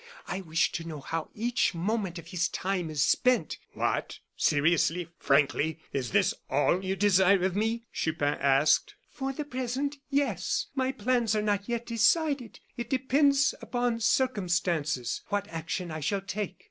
I 0.27 0.41
wish 0.41 0.71
to 0.71 0.83
know 0.83 0.99
how 0.99 1.29
each 1.35 1.75
moment 1.75 2.17
of 2.17 2.25
his 2.29 2.47
time 2.49 2.89
is 2.89 3.03
spent." 3.03 3.59
"What! 3.75 4.17
seriously, 4.35 5.09
frankly, 5.19 5.77
is 5.93 6.09
this 6.09 6.33
all 6.49 6.77
that 6.77 6.83
you 6.83 6.95
desire 6.95 7.43
of 7.43 7.55
me?" 7.55 7.83
Chupin 7.93 8.33
asked. 8.33 8.95
"For 9.11 9.31
the 9.31 9.45
present, 9.45 9.97
yes. 10.09 10.69
My 10.73 10.91
plans 10.91 11.35
are 11.35 11.43
not 11.43 11.69
yet 11.69 11.85
decided. 11.85 12.61
It 12.75 12.89
depends 12.89 13.53
upon 13.61 13.99
circumstances 13.99 15.21
what 15.27 15.47
action 15.49 15.91
I 15.91 15.99
shall 15.99 16.21
take." 16.21 16.57